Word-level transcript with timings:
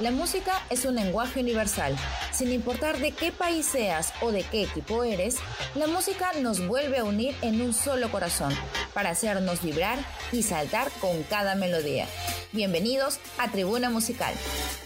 La 0.00 0.10
música 0.10 0.52
es 0.70 0.86
un 0.86 0.94
lenguaje 0.94 1.40
universal. 1.40 1.94
Sin 2.32 2.50
importar 2.52 2.98
de 2.98 3.12
qué 3.12 3.32
país 3.32 3.66
seas 3.66 4.14
o 4.22 4.32
de 4.32 4.44
qué 4.44 4.62
equipo 4.62 5.04
eres, 5.04 5.36
la 5.74 5.88
música 5.88 6.32
nos 6.40 6.66
vuelve 6.66 6.98
a 6.98 7.04
unir 7.04 7.34
en 7.42 7.60
un 7.60 7.74
solo 7.74 8.10
corazón, 8.10 8.54
para 8.94 9.10
hacernos 9.10 9.62
vibrar 9.62 9.98
y 10.32 10.42
saltar 10.42 10.90
con 11.02 11.22
cada 11.24 11.54
melodía. 11.54 12.06
Bienvenidos 12.52 13.20
a 13.36 13.50
Tribuna 13.50 13.90
Musical. 13.90 14.32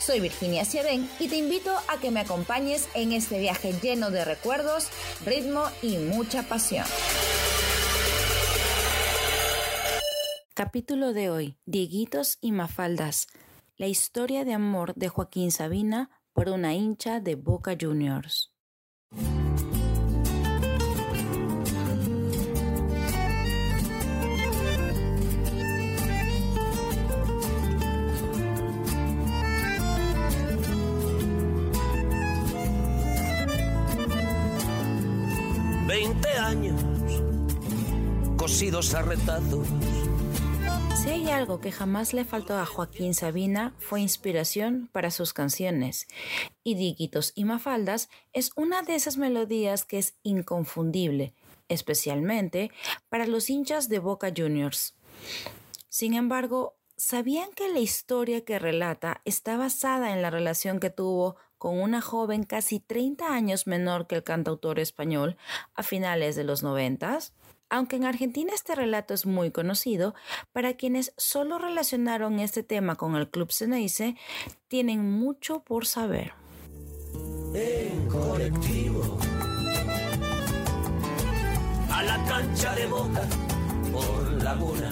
Soy 0.00 0.18
Virginia 0.18 0.64
Ciadén 0.64 1.08
y 1.20 1.28
te 1.28 1.36
invito 1.36 1.72
a 1.86 1.98
que 2.00 2.10
me 2.10 2.18
acompañes 2.18 2.88
en 2.94 3.12
este 3.12 3.38
viaje 3.38 3.72
lleno 3.80 4.10
de 4.10 4.24
recuerdos, 4.24 4.88
ritmo 5.24 5.62
y 5.80 5.96
mucha 5.98 6.42
pasión. 6.42 6.86
Capítulo 10.54 11.12
de 11.12 11.30
hoy, 11.30 11.56
Dieguitos 11.66 12.38
y 12.40 12.50
Mafaldas, 12.50 13.28
la 13.76 13.88
historia 13.88 14.44
de 14.44 14.54
amor 14.54 14.94
de 14.94 15.08
Joaquín 15.08 15.50
Sabina 15.50 16.10
por 16.32 16.48
una 16.48 16.74
hincha 16.74 17.20
de 17.20 17.34
Boca 17.34 17.76
Juniors. 17.80 18.52
Veinte 35.86 36.28
años 36.38 36.80
cosidos 38.36 38.94
a 38.94 39.02
retazos 39.02 39.68
si 41.04 41.10
hay 41.10 41.28
algo 41.28 41.60
que 41.60 41.70
jamás 41.70 42.14
le 42.14 42.24
faltó 42.24 42.56
a 42.56 42.64
Joaquín 42.64 43.12
Sabina 43.12 43.74
fue 43.78 44.00
inspiración 44.00 44.88
para 44.90 45.10
sus 45.10 45.34
canciones. 45.34 46.06
Y 46.62 46.76
Diquitos 46.76 47.32
y 47.34 47.44
Mafaldas 47.44 48.08
es 48.32 48.52
una 48.56 48.80
de 48.80 48.94
esas 48.94 49.18
melodías 49.18 49.84
que 49.84 49.98
es 49.98 50.14
inconfundible, 50.22 51.34
especialmente 51.68 52.70
para 53.10 53.26
los 53.26 53.50
hinchas 53.50 53.90
de 53.90 53.98
Boca 53.98 54.32
Juniors. 54.34 54.94
Sin 55.90 56.14
embargo, 56.14 56.78
¿sabían 56.96 57.52
que 57.52 57.68
la 57.68 57.80
historia 57.80 58.42
que 58.42 58.58
relata 58.58 59.20
está 59.26 59.58
basada 59.58 60.14
en 60.14 60.22
la 60.22 60.30
relación 60.30 60.80
que 60.80 60.88
tuvo 60.88 61.36
con 61.58 61.78
una 61.80 62.00
joven 62.00 62.44
casi 62.44 62.80
30 62.80 63.30
años 63.30 63.66
menor 63.66 64.06
que 64.06 64.14
el 64.14 64.24
cantautor 64.24 64.78
español 64.78 65.36
a 65.74 65.82
finales 65.82 66.34
de 66.34 66.44
los 66.44 66.62
noventas? 66.62 67.34
Aunque 67.70 67.96
en 67.96 68.04
Argentina 68.04 68.52
este 68.54 68.74
relato 68.74 69.14
es 69.14 69.26
muy 69.26 69.50
conocido, 69.50 70.14
para 70.52 70.74
quienes 70.74 71.12
solo 71.16 71.58
relacionaron 71.58 72.38
este 72.38 72.62
tema 72.62 72.96
con 72.96 73.16
el 73.16 73.28
Club 73.28 73.52
Ceneice, 73.52 74.16
tienen 74.68 75.10
mucho 75.10 75.64
por 75.64 75.86
saber. 75.86 76.34
En 77.54 78.08
colectivo, 78.08 79.18
a 81.90 82.02
la 82.02 82.24
cancha 82.24 82.74
de 82.74 82.86
boca 82.86 83.22
por 83.92 84.42
laguna, 84.42 84.90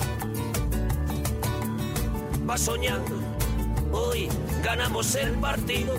va 2.48 2.56
soñando, 2.56 3.20
hoy 3.92 4.28
ganamos 4.62 5.14
el 5.16 5.32
partido. 5.32 5.94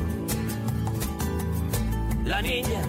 La 2.26 2.42
niña 2.42 2.82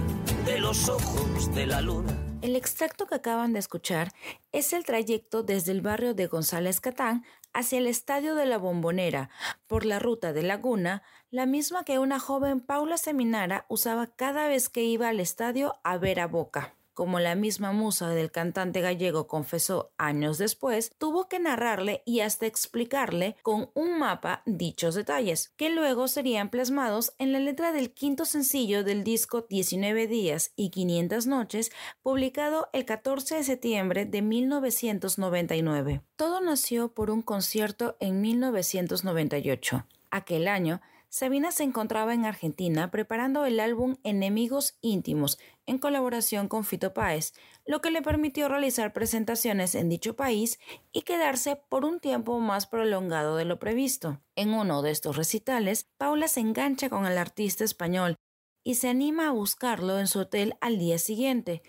de 0.46 0.60
los 0.60 0.88
ojos 0.88 1.52
de 1.54 1.66
la 1.66 1.80
luna 1.80 2.23
el 2.44 2.56
extracto 2.56 3.06
que 3.06 3.14
acaban 3.14 3.54
de 3.54 3.58
escuchar 3.58 4.12
es 4.52 4.74
el 4.74 4.84
trayecto 4.84 5.42
desde 5.42 5.72
el 5.72 5.80
barrio 5.80 6.12
de 6.12 6.26
González 6.26 6.78
Catán 6.78 7.24
hacia 7.54 7.78
el 7.78 7.86
estadio 7.86 8.34
de 8.34 8.44
la 8.44 8.58
Bombonera 8.58 9.30
por 9.66 9.86
la 9.86 9.98
ruta 9.98 10.34
de 10.34 10.42
Laguna, 10.42 11.02
la 11.30 11.46
misma 11.46 11.84
que 11.84 11.98
una 11.98 12.20
joven 12.20 12.60
Paula 12.60 12.98
Seminara 12.98 13.64
usaba 13.70 14.08
cada 14.08 14.46
vez 14.46 14.68
que 14.68 14.82
iba 14.82 15.08
al 15.08 15.20
estadio 15.20 15.80
a 15.84 15.96
ver 15.96 16.20
a 16.20 16.26
Boca 16.26 16.74
como 16.94 17.20
la 17.20 17.34
misma 17.34 17.72
musa 17.72 18.08
del 18.10 18.30
cantante 18.30 18.80
gallego 18.80 19.26
confesó 19.26 19.92
años 19.98 20.38
después, 20.38 20.92
tuvo 20.98 21.28
que 21.28 21.38
narrarle 21.38 22.02
y 22.06 22.20
hasta 22.20 22.46
explicarle 22.46 23.36
con 23.42 23.70
un 23.74 23.98
mapa 23.98 24.42
dichos 24.46 24.94
detalles, 24.94 25.52
que 25.56 25.70
luego 25.70 26.08
serían 26.08 26.48
plasmados 26.48 27.12
en 27.18 27.32
la 27.32 27.40
letra 27.40 27.72
del 27.72 27.92
quinto 27.92 28.24
sencillo 28.24 28.84
del 28.84 29.04
disco 29.04 29.42
19 29.42 30.06
días 30.06 30.52
y 30.56 30.70
500 30.70 31.26
noches, 31.26 31.72
publicado 32.02 32.68
el 32.72 32.84
14 32.84 33.36
de 33.36 33.44
septiembre 33.44 34.06
de 34.06 34.22
1999. 34.22 36.00
Todo 36.16 36.40
nació 36.40 36.88
por 36.94 37.10
un 37.10 37.22
concierto 37.22 37.96
en 38.00 38.20
1998. 38.20 39.84
Aquel 40.10 40.48
año, 40.48 40.80
Sabina 41.16 41.52
se 41.52 41.62
encontraba 41.62 42.12
en 42.12 42.24
Argentina 42.24 42.90
preparando 42.90 43.44
el 43.44 43.60
álbum 43.60 43.98
Enemigos 44.02 44.76
Íntimos 44.80 45.38
en 45.64 45.78
colaboración 45.78 46.48
con 46.48 46.64
Fito 46.64 46.92
Páez, 46.92 47.34
lo 47.64 47.80
que 47.80 47.92
le 47.92 48.02
permitió 48.02 48.48
realizar 48.48 48.92
presentaciones 48.92 49.76
en 49.76 49.88
dicho 49.88 50.16
país 50.16 50.58
y 50.90 51.02
quedarse 51.02 51.54
por 51.68 51.84
un 51.84 52.00
tiempo 52.00 52.40
más 52.40 52.66
prolongado 52.66 53.36
de 53.36 53.44
lo 53.44 53.60
previsto. 53.60 54.20
En 54.34 54.54
uno 54.54 54.82
de 54.82 54.90
estos 54.90 55.16
recitales, 55.16 55.86
Paula 55.98 56.26
se 56.26 56.40
engancha 56.40 56.90
con 56.90 57.06
el 57.06 57.16
artista 57.16 57.62
español 57.62 58.16
y 58.64 58.74
se 58.74 58.88
anima 58.88 59.28
a 59.28 59.32
buscarlo 59.32 60.00
en 60.00 60.08
su 60.08 60.18
hotel 60.18 60.56
al 60.60 60.80
día 60.80 60.98
siguiente, 60.98 61.62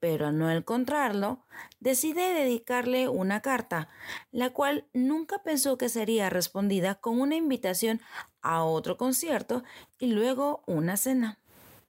pero 0.00 0.26
al 0.26 0.38
no 0.38 0.50
encontrarlo, 0.50 1.44
decide 1.78 2.32
dedicarle 2.32 3.08
una 3.08 3.42
carta, 3.42 3.88
la 4.32 4.50
cual 4.50 4.86
nunca 4.92 5.42
pensó 5.42 5.78
que 5.78 5.88
sería 5.88 6.30
respondida 6.30 6.96
con 6.96 7.20
una 7.20 7.36
invitación 7.36 8.00
a 8.40 8.64
otro 8.64 8.96
concierto 8.96 9.62
y 9.98 10.06
luego 10.06 10.62
una 10.66 10.96
cena. 10.96 11.38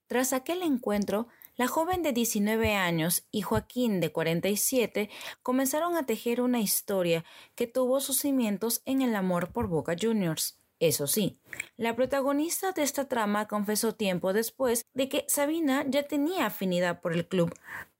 Tras 0.07 0.33
aquel 0.33 0.61
encuentro, 0.61 1.29
la 1.55 1.67
joven 1.67 2.03
de 2.03 2.11
19 2.11 2.75
años 2.75 3.25
y 3.31 3.41
Joaquín 3.41 4.01
de 4.01 4.11
47 4.11 5.09
comenzaron 5.41 5.95
a 5.95 6.05
tejer 6.05 6.41
una 6.41 6.59
historia 6.59 7.23
que 7.55 7.67
tuvo 7.67 8.01
sus 8.01 8.17
cimientos 8.17 8.81
en 8.85 9.01
el 9.01 9.15
amor 9.15 9.53
por 9.53 9.67
Boca 9.67 9.95
Juniors. 9.99 10.57
Eso 10.81 11.05
sí, 11.05 11.37
la 11.77 11.95
protagonista 11.95 12.71
de 12.71 12.81
esta 12.81 13.07
trama 13.07 13.47
confesó 13.47 13.93
tiempo 13.93 14.33
después 14.33 14.83
de 14.95 15.09
que 15.09 15.25
Sabina 15.27 15.85
ya 15.87 16.03
tenía 16.03 16.47
afinidad 16.47 17.01
por 17.01 17.13
el 17.13 17.27
club, 17.27 17.53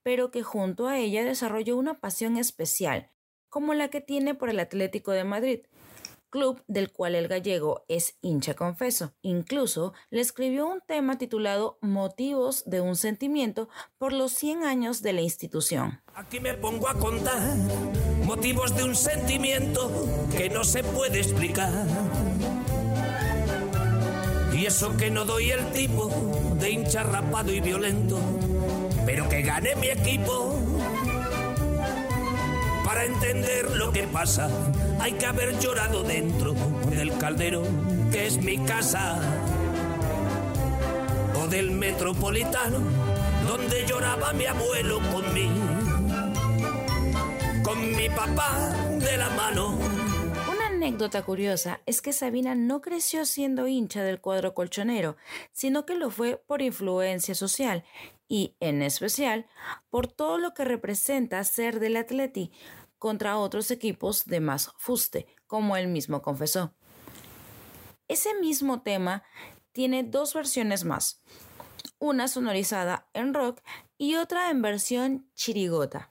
pero 0.03 0.31
que 0.31 0.43
junto 0.43 0.87
a 0.87 0.97
ella 0.97 1.23
desarrolló 1.23 1.77
una 1.77 1.99
pasión 1.99 2.37
especial, 2.37 3.11
como 3.49 3.73
la 3.73 3.89
que 3.89 4.01
tiene 4.01 4.35
por 4.35 4.49
el 4.49 4.59
Atlético 4.59 5.11
de 5.11 5.23
Madrid, 5.23 5.59
club 6.31 6.63
del 6.67 6.91
cual 6.91 7.13
el 7.13 7.27
gallego 7.27 7.85
es 7.87 8.17
hincha 8.21 8.55
confeso. 8.55 9.13
Incluso 9.21 9.93
le 10.09 10.21
escribió 10.21 10.65
un 10.65 10.81
tema 10.81 11.19
titulado 11.19 11.77
Motivos 11.81 12.63
de 12.65 12.81
un 12.81 12.95
sentimiento 12.95 13.69
por 13.99 14.13
los 14.13 14.31
100 14.31 14.63
años 14.63 15.03
de 15.03 15.13
la 15.13 15.21
institución. 15.21 16.01
Aquí 16.15 16.39
me 16.39 16.55
pongo 16.55 16.87
a 16.87 16.95
contar 16.95 17.55
motivos 18.25 18.75
de 18.75 18.85
un 18.85 18.95
sentimiento 18.95 19.91
que 20.35 20.49
no 20.49 20.63
se 20.63 20.83
puede 20.83 21.19
explicar. 21.19 21.71
Y 24.53 24.65
eso 24.65 24.95
que 24.95 25.11
no 25.11 25.25
doy 25.25 25.51
el 25.51 25.71
tipo 25.73 26.09
de 26.59 26.71
hincha 26.71 27.03
rapado 27.03 27.51
y 27.51 27.59
violento 27.59 28.19
pero 29.05 29.27
que 29.29 29.41
gane 29.41 29.75
mi 29.75 29.87
equipo. 29.89 30.59
Para 32.85 33.05
entender 33.05 33.71
lo 33.71 33.91
que 33.91 34.03
pasa, 34.07 34.49
hay 34.99 35.13
que 35.13 35.25
haber 35.25 35.57
llorado 35.59 36.03
dentro 36.03 36.53
del 36.89 37.17
caldero, 37.17 37.63
que 38.11 38.27
es 38.27 38.37
mi 38.37 38.57
casa, 38.59 39.19
o 41.41 41.47
del 41.47 41.71
metropolitano, 41.71 42.79
donde 43.47 43.85
lloraba 43.87 44.33
mi 44.33 44.45
abuelo 44.45 44.99
con 45.11 45.33
mí, 45.33 45.49
con 47.63 47.95
mi 47.95 48.09
papá 48.09 48.73
de 48.99 49.17
la 49.17 49.29
mano 49.29 50.00
anécdota 50.81 51.21
curiosa 51.21 51.79
es 51.85 52.01
que 52.01 52.11
Sabina 52.11 52.55
no 52.55 52.81
creció 52.81 53.25
siendo 53.25 53.67
hincha 53.67 54.01
del 54.01 54.19
cuadro 54.19 54.55
colchonero, 54.55 55.15
sino 55.51 55.85
que 55.85 55.93
lo 55.93 56.09
fue 56.09 56.43
por 56.47 56.63
influencia 56.63 57.35
social 57.35 57.83
y, 58.27 58.55
en 58.59 58.81
especial, 58.81 59.45
por 59.91 60.07
todo 60.07 60.39
lo 60.39 60.55
que 60.55 60.65
representa 60.65 61.43
ser 61.43 61.79
del 61.79 61.97
Atleti 61.97 62.51
contra 62.97 63.37
otros 63.37 63.69
equipos 63.69 64.25
de 64.25 64.39
más 64.39 64.71
fuste, 64.79 65.27
como 65.45 65.77
él 65.77 65.87
mismo 65.87 66.23
confesó. 66.23 66.73
Ese 68.07 68.33
mismo 68.39 68.81
tema 68.81 69.21
tiene 69.73 70.01
dos 70.01 70.33
versiones 70.33 70.83
más, 70.83 71.21
una 71.99 72.27
sonorizada 72.27 73.07
en 73.13 73.35
rock 73.35 73.61
y 73.99 74.15
otra 74.15 74.49
en 74.49 74.63
versión 74.63 75.29
chirigota, 75.35 76.09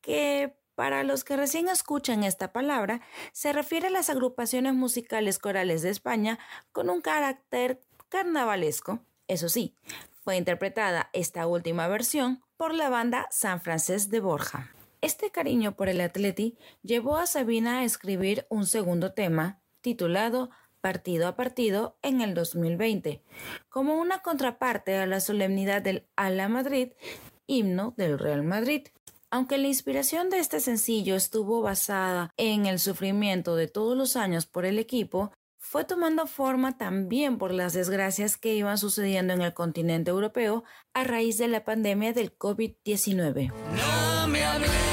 que 0.00 0.57
para 0.78 1.02
los 1.02 1.24
que 1.24 1.36
recién 1.36 1.68
escuchan 1.68 2.22
esta 2.22 2.52
palabra, 2.52 3.00
se 3.32 3.52
refiere 3.52 3.88
a 3.88 3.90
las 3.90 4.10
agrupaciones 4.10 4.74
musicales 4.74 5.40
corales 5.40 5.82
de 5.82 5.90
España 5.90 6.38
con 6.70 6.88
un 6.88 7.00
carácter 7.00 7.80
carnavalesco. 8.08 9.00
Eso 9.26 9.48
sí, 9.48 9.74
fue 10.22 10.36
interpretada 10.36 11.10
esta 11.12 11.48
última 11.48 11.88
versión 11.88 12.44
por 12.56 12.74
la 12.74 12.90
banda 12.90 13.26
San 13.32 13.60
Francés 13.60 14.08
de 14.08 14.20
Borja. 14.20 14.70
Este 15.00 15.32
cariño 15.32 15.74
por 15.74 15.88
el 15.88 16.00
atleti 16.00 16.56
llevó 16.84 17.16
a 17.16 17.26
Sabina 17.26 17.80
a 17.80 17.84
escribir 17.84 18.46
un 18.48 18.64
segundo 18.64 19.14
tema 19.14 19.60
titulado 19.80 20.50
partido 20.80 21.26
a 21.26 21.34
partido 21.34 21.98
en 22.02 22.20
el 22.20 22.34
2020, 22.34 23.24
como 23.68 23.96
una 23.96 24.20
contraparte 24.20 24.96
a 24.96 25.06
la 25.06 25.18
solemnidad 25.18 25.82
del 25.82 26.06
Ala 26.14 26.48
Madrid, 26.48 26.92
himno 27.48 27.94
del 27.96 28.16
Real 28.16 28.44
Madrid. 28.44 28.86
Aunque 29.30 29.58
la 29.58 29.66
inspiración 29.66 30.30
de 30.30 30.38
este 30.38 30.58
sencillo 30.58 31.14
estuvo 31.14 31.60
basada 31.60 32.32
en 32.38 32.64
el 32.64 32.78
sufrimiento 32.78 33.56
de 33.56 33.68
todos 33.68 33.96
los 33.96 34.16
años 34.16 34.46
por 34.46 34.64
el 34.64 34.78
equipo, 34.78 35.32
fue 35.58 35.84
tomando 35.84 36.26
forma 36.26 36.78
también 36.78 37.36
por 37.36 37.52
las 37.52 37.74
desgracias 37.74 38.38
que 38.38 38.54
iban 38.54 38.78
sucediendo 38.78 39.34
en 39.34 39.42
el 39.42 39.52
continente 39.52 40.10
europeo 40.10 40.64
a 40.94 41.04
raíz 41.04 41.36
de 41.36 41.48
la 41.48 41.64
pandemia 41.64 42.14
del 42.14 42.38
COVID-19. 42.38 43.52
No 43.52 44.87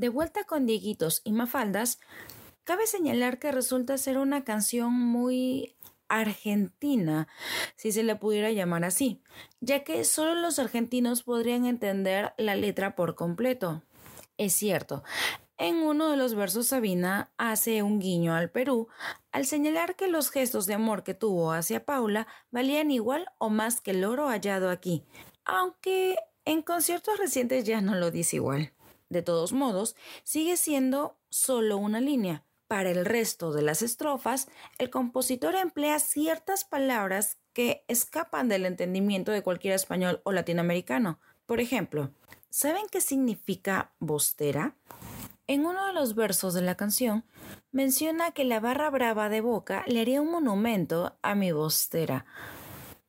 De 0.00 0.08
vuelta 0.08 0.44
con 0.44 0.64
Dieguitos 0.64 1.20
y 1.24 1.32
Mafaldas, 1.32 2.00
cabe 2.64 2.86
señalar 2.86 3.38
que 3.38 3.52
resulta 3.52 3.98
ser 3.98 4.16
una 4.16 4.44
canción 4.44 4.94
muy 4.94 5.76
argentina, 6.08 7.28
si 7.76 7.92
se 7.92 8.02
le 8.02 8.16
pudiera 8.16 8.50
llamar 8.50 8.86
así, 8.86 9.20
ya 9.60 9.84
que 9.84 10.02
solo 10.04 10.34
los 10.34 10.58
argentinos 10.58 11.22
podrían 11.22 11.66
entender 11.66 12.32
la 12.38 12.54
letra 12.54 12.96
por 12.96 13.14
completo. 13.14 13.82
Es 14.38 14.54
cierto, 14.54 15.04
en 15.58 15.76
uno 15.76 16.08
de 16.08 16.16
los 16.16 16.34
versos 16.34 16.68
Sabina 16.68 17.30
hace 17.36 17.82
un 17.82 17.98
guiño 17.98 18.34
al 18.34 18.50
Perú 18.50 18.88
al 19.32 19.44
señalar 19.44 19.96
que 19.96 20.08
los 20.08 20.30
gestos 20.30 20.64
de 20.64 20.72
amor 20.72 21.02
que 21.02 21.12
tuvo 21.12 21.52
hacia 21.52 21.84
Paula 21.84 22.26
valían 22.50 22.90
igual 22.90 23.26
o 23.36 23.50
más 23.50 23.82
que 23.82 23.90
el 23.90 24.04
oro 24.04 24.28
hallado 24.30 24.70
aquí, 24.70 25.04
aunque 25.44 26.16
en 26.46 26.62
conciertos 26.62 27.18
recientes 27.18 27.66
ya 27.66 27.82
no 27.82 27.94
lo 27.96 28.10
dice 28.10 28.36
igual. 28.36 28.72
De 29.10 29.20
todos 29.22 29.52
modos, 29.52 29.96
sigue 30.24 30.56
siendo 30.56 31.18
solo 31.28 31.76
una 31.76 32.00
línea, 32.00 32.44
para 32.70 32.92
el 32.92 33.04
resto 33.04 33.50
de 33.52 33.62
las 33.62 33.82
estrofas, 33.82 34.46
el 34.78 34.90
compositor 34.90 35.56
emplea 35.56 35.98
ciertas 35.98 36.62
palabras 36.62 37.36
que 37.52 37.84
escapan 37.88 38.48
del 38.48 38.64
entendimiento 38.64 39.32
de 39.32 39.42
cualquier 39.42 39.74
español 39.74 40.20
o 40.22 40.30
latinoamericano. 40.30 41.18
Por 41.46 41.58
ejemplo, 41.58 42.12
¿saben 42.48 42.84
qué 42.88 43.00
significa 43.00 43.92
bostera? 43.98 44.76
En 45.48 45.66
uno 45.66 45.84
de 45.84 45.92
los 45.94 46.14
versos 46.14 46.54
de 46.54 46.62
la 46.62 46.76
canción 46.76 47.24
menciona 47.72 48.30
que 48.30 48.44
la 48.44 48.60
barra 48.60 48.88
brava 48.88 49.28
de 49.28 49.40
Boca 49.40 49.82
le 49.88 50.02
haría 50.02 50.22
un 50.22 50.30
monumento 50.30 51.18
a 51.22 51.34
mi 51.34 51.50
bostera. 51.50 52.24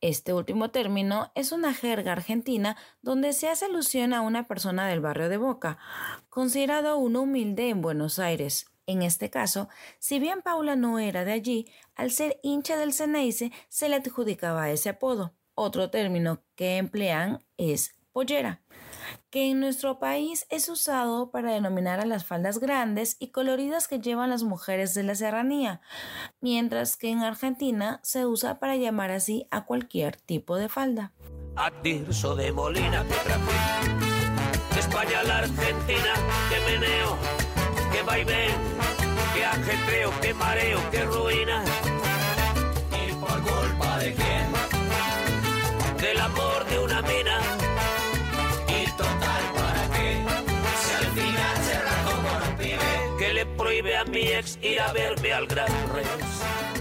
Este 0.01 0.33
último 0.33 0.71
término 0.71 1.31
es 1.36 1.51
una 1.51 1.75
jerga 1.75 2.13
argentina 2.13 2.75
donde 3.03 3.33
se 3.33 3.50
hace 3.50 3.65
alusión 3.65 4.13
a 4.13 4.21
una 4.21 4.48
persona 4.48 4.88
del 4.88 5.00
barrio 5.00 5.30
de 5.30 5.38
Boca, 5.38 5.77
considerado 6.27 6.98
un 6.98 7.15
humilde 7.15 7.69
en 7.69 7.81
Buenos 7.81 8.18
Aires. 8.18 8.65
En 8.88 9.03
este 9.03 9.30
caso, 9.30 9.69
si 10.00 10.18
bien 10.18 10.42
Paula 10.42 10.75
no 10.75 10.98
era 10.98 11.24
de 11.24 11.33
allí, 11.33 11.71
al 11.94 12.09
ser 12.09 12.39
hincha 12.42 12.77
del 12.77 12.94
Ceneice 12.94 13.51
se 13.69 13.89
le 13.89 13.98
adjudicaba 13.98 14.71
ese 14.71 14.89
apodo. 14.89 15.36
Otro 15.53 15.92
término 15.92 16.42
que 16.56 16.77
emplean 16.77 17.45
es 17.57 17.94
pollera, 18.12 18.63
que 19.31 19.50
en 19.50 19.62
nuestro 19.62 19.98
país 19.98 20.45
es 20.50 20.68
usado 20.68 21.31
para 21.31 21.54
denominar 21.54 22.01
a 22.01 22.06
las 22.06 22.25
faldas 22.25 22.60
grandes 22.60 23.16
y 23.18 23.30
coloridas 23.30 23.88
que 23.88 24.00
llevan 24.00 24.30
las 24.30 24.44
mujeres 24.44 24.94
de 24.94 25.04
la 25.04 25.16
serranía, 25.16 25.80
mientras 26.42 26.98
que 26.98 27.10
en 27.10 27.19
Argentina 27.19 28.01
se 28.04 28.25
usa 28.25 28.60
para 28.60 28.75
llamar 28.75 29.10
así 29.10 29.48
a 29.50 29.63
cualquier 29.63 30.18
tipo 30.18 30.57
de 30.57 30.68
falda. 30.68 31.13
Que 34.74 34.80
España 34.80 35.24
la 35.24 35.38
Argentina, 35.38 36.13
que 36.50 36.60
meneo, 36.72 37.18
que 37.92 38.04
qué 39.33 39.45
ajetreo, 39.45 40.12
qué 40.22 40.33
mareo, 40.33 40.80
ruina. 41.06 41.63
¿Y 42.92 43.13
por 43.13 43.42
culpa 43.42 43.81
mi 54.12 54.28
ex 54.28 54.60
ir 54.62 54.80
a 54.80 54.92
verme 54.92 55.31
al 55.31 55.48
Gran 55.48 55.72
Rex. 55.94 56.08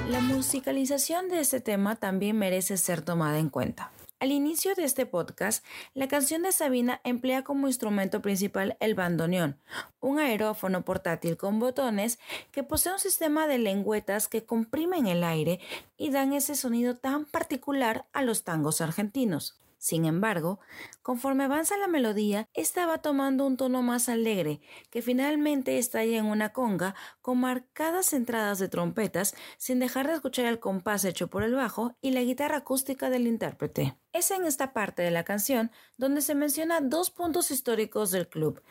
La 0.09 0.21
musicalización 0.21 1.29
de 1.29 1.41
este 1.41 1.61
tema 1.61 1.95
también 1.97 2.37
merece 2.37 2.77
ser 2.77 3.03
tomada 3.03 3.39
en 3.39 3.49
cuenta. 3.49 3.93
Al 4.19 4.33
inicio 4.33 4.75
de 4.75 4.85
este 4.85 5.07
podcast, 5.07 5.65
la 5.95 6.09
canción 6.09 6.43
de 6.43 6.53
Sabina 6.53 7.01
emplea 7.05 7.43
como 7.43 7.69
instrumento 7.69 8.21
principal 8.21 8.77
el 8.81 8.95
bandoneón, 8.95 9.57
un 10.01 10.19
aerófono 10.19 10.85
portátil 10.85 11.37
con 11.37 11.59
botones 11.59 12.19
que 12.51 12.63
posee 12.63 12.93
un 12.93 12.99
sistema 12.99 13.47
de 13.47 13.59
lengüetas 13.59 14.29
que 14.29 14.45
comprimen 14.45 15.07
el 15.07 15.25
aire 15.25 15.61
y 15.97 16.11
dan 16.11 16.33
ese 16.33 16.57
sonido 16.57 16.97
tan 16.97 17.25
particular 17.25 18.07
a 18.13 18.23
los 18.23 18.43
tangos 18.43 18.81
argentinos. 18.81 19.61
Sin 19.81 20.05
embargo, 20.05 20.61
conforme 21.01 21.45
avanza 21.45 21.75
la 21.79 21.87
melodía, 21.87 22.51
esta 22.53 22.85
va 22.85 22.99
tomando 22.99 23.47
un 23.47 23.57
tono 23.57 23.81
más 23.81 24.11
alegre, 24.11 24.61
que 24.91 25.01
finalmente 25.01 25.79
estalla 25.79 26.19
en 26.19 26.27
una 26.27 26.53
conga 26.53 26.95
con 27.23 27.41
marcadas 27.41 28.13
entradas 28.13 28.59
de 28.59 28.69
trompetas, 28.69 29.35
sin 29.57 29.79
dejar 29.79 30.07
de 30.07 30.13
escuchar 30.13 30.45
el 30.45 30.61
compás 30.61 31.07
hecho 31.07 31.29
por 31.29 31.43
el 31.45 31.55
bajo 31.55 31.97
y 32.03 32.11
la 32.11 32.21
guitarra 32.21 32.59
acústica 32.59 33.09
del 33.09 33.27
intérprete. 33.27 33.97
Es 34.13 34.31
en 34.31 34.45
esta 34.45 34.75
parte 34.75 35.01
de 35.01 35.11
la 35.11 35.25
canción 35.25 35.71
donde 35.97 36.21
se 36.21 36.35
menciona 36.35 36.83
dos 36.83 37.11
puntos 37.11 37.51
históricos 37.51 38.11
del 38.11 38.29
club 38.29 38.63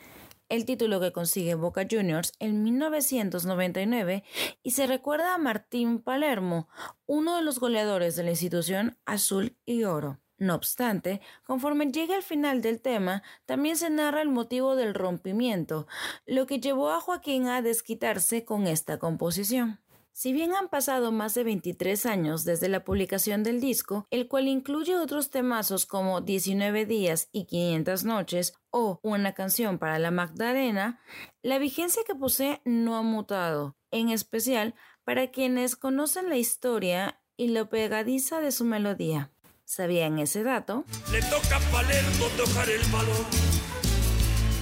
el 0.48 0.64
título 0.64 1.00
que 1.00 1.12
consigue 1.12 1.54
Boca 1.54 1.86
Juniors 1.88 2.32
en 2.40 2.64
1999 2.64 4.24
y 4.64 4.72
se 4.72 4.88
recuerda 4.88 5.34
a 5.34 5.38
Martín 5.38 6.00
Palermo, 6.00 6.68
uno 7.06 7.36
de 7.36 7.42
los 7.42 7.60
goleadores 7.60 8.16
de 8.16 8.24
la 8.24 8.30
institución 8.30 8.98
azul 9.06 9.56
y 9.64 9.84
oro. 9.84 10.18
No 10.40 10.54
obstante, 10.54 11.20
conforme 11.44 11.92
llega 11.92 12.16
al 12.16 12.22
final 12.22 12.62
del 12.62 12.80
tema, 12.80 13.22
también 13.44 13.76
se 13.76 13.90
narra 13.90 14.22
el 14.22 14.30
motivo 14.30 14.74
del 14.74 14.94
rompimiento, 14.94 15.86
lo 16.24 16.46
que 16.46 16.60
llevó 16.60 16.90
a 16.90 17.00
Joaquín 17.00 17.46
a 17.46 17.60
desquitarse 17.60 18.46
con 18.46 18.66
esta 18.66 18.98
composición. 18.98 19.80
Si 20.14 20.32
bien 20.32 20.54
han 20.54 20.68
pasado 20.68 21.12
más 21.12 21.34
de 21.34 21.44
23 21.44 22.06
años 22.06 22.44
desde 22.44 22.70
la 22.70 22.84
publicación 22.84 23.42
del 23.42 23.60
disco, 23.60 24.06
el 24.10 24.28
cual 24.28 24.48
incluye 24.48 24.96
otros 24.96 25.28
temazos 25.28 25.84
como 25.84 26.22
19 26.22 26.86
días 26.86 27.28
y 27.32 27.44
500 27.44 28.04
noches 28.04 28.54
o 28.70 28.98
Una 29.02 29.34
canción 29.34 29.78
para 29.78 29.98
la 29.98 30.10
Magdalena, 30.10 31.00
la 31.42 31.58
vigencia 31.58 32.02
que 32.06 32.14
posee 32.14 32.62
no 32.64 32.96
ha 32.96 33.02
mutado, 33.02 33.76
en 33.90 34.08
especial 34.08 34.74
para 35.04 35.30
quienes 35.30 35.76
conocen 35.76 36.30
la 36.30 36.38
historia 36.38 37.20
y 37.36 37.48
lo 37.48 37.68
pegadiza 37.68 38.40
de 38.40 38.52
su 38.52 38.64
melodía. 38.64 39.30
¿Sabían 39.72 40.18
ese 40.18 40.42
dato? 40.42 40.84
Le 41.12 41.22
toca 41.22 41.54
a 41.54 41.60
Palermo 41.70 42.26
tocar 42.36 42.68
el 42.68 42.82
balón. 42.90 43.24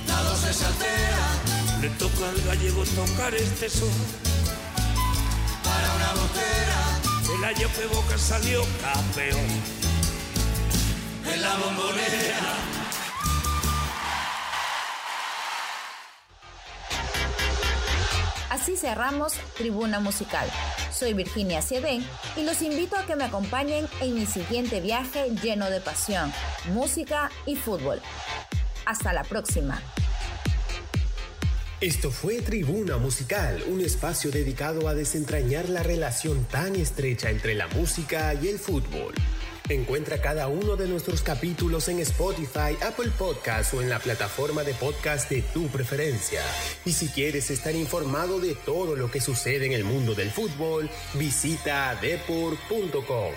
Lado 0.06 0.36
se 0.36 0.52
saltea. 0.52 1.80
Le 1.80 1.88
toca 1.96 2.28
al 2.28 2.38
gallego 2.42 2.84
tocar 2.84 3.34
este 3.34 3.70
son. 3.70 3.88
Para 5.64 5.94
una 5.94 6.12
botera. 6.12 7.38
El 7.38 7.42
año 7.42 7.68
que 7.74 7.86
Boca 7.86 8.18
salió 8.18 8.62
campeón. 8.82 9.46
En 11.32 11.40
la 11.40 11.56
bombonera. 11.56 12.54
Así 18.50 18.76
cerramos 18.76 19.32
Tribuna 19.56 20.00
Musical. 20.00 20.50
Soy 20.98 21.14
Virginia 21.14 21.62
Siedén 21.62 22.04
y 22.36 22.42
los 22.42 22.60
invito 22.60 22.96
a 22.96 23.06
que 23.06 23.14
me 23.14 23.22
acompañen 23.22 23.86
en 24.00 24.14
mi 24.14 24.26
siguiente 24.26 24.80
viaje 24.80 25.30
lleno 25.42 25.70
de 25.70 25.80
pasión, 25.80 26.32
música 26.72 27.30
y 27.46 27.54
fútbol. 27.54 28.00
Hasta 28.84 29.12
la 29.12 29.22
próxima. 29.22 29.80
Esto 31.80 32.10
fue 32.10 32.42
Tribuna 32.42 32.96
Musical, 32.96 33.62
un 33.68 33.80
espacio 33.80 34.32
dedicado 34.32 34.88
a 34.88 34.94
desentrañar 34.94 35.68
la 35.68 35.84
relación 35.84 36.44
tan 36.46 36.74
estrecha 36.74 37.30
entre 37.30 37.54
la 37.54 37.68
música 37.68 38.34
y 38.34 38.48
el 38.48 38.58
fútbol. 38.58 39.14
Encuentra 39.68 40.20
cada 40.20 40.48
uno 40.48 40.76
de 40.76 40.88
nuestros 40.88 41.22
capítulos 41.22 41.88
en 41.88 41.98
Spotify, 42.00 42.76
Apple 42.80 43.10
Podcasts 43.18 43.75
o 43.75 43.82
en 43.82 43.90
la 43.90 43.98
plataforma 43.98 44.64
de 44.64 44.72
podcast 44.75 45.28
de 45.30 45.42
tu 45.42 45.66
preferencia. 45.68 46.40
Y 46.87 46.92
si 46.92 47.08
quieres 47.08 47.50
estar 47.50 47.75
informado 47.75 48.40
de 48.40 48.54
todo 48.54 48.96
lo 48.96 49.10
que 49.10 49.20
sucede 49.20 49.66
en 49.66 49.72
el 49.72 49.84
mundo 49.84 50.14
del 50.14 50.30
fútbol, 50.30 50.88
visita 51.14 51.98
depor.com. 52.00 53.34